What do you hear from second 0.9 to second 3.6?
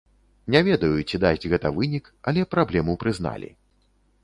ці дасць гэта вынік, але праблему прызналі.